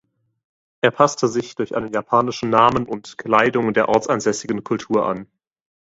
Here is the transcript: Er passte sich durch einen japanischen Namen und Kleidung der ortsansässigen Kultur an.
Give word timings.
Er 0.81 0.89
passte 0.89 1.27
sich 1.27 1.53
durch 1.53 1.75
einen 1.75 1.93
japanischen 1.93 2.49
Namen 2.49 2.87
und 2.87 3.19
Kleidung 3.19 3.71
der 3.71 3.87
ortsansässigen 3.87 4.63
Kultur 4.63 5.05
an. 5.07 5.27